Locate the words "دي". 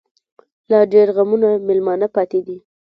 2.47-2.57